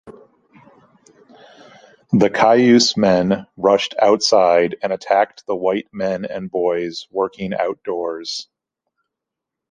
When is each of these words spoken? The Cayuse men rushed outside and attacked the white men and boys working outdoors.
The 2.11 2.31
Cayuse 2.31 2.97
men 2.97 3.45
rushed 3.55 3.93
outside 4.01 4.75
and 4.81 4.91
attacked 4.91 5.45
the 5.45 5.55
white 5.55 5.89
men 5.93 6.25
and 6.25 6.49
boys 6.49 7.05
working 7.11 7.53
outdoors. 7.53 8.47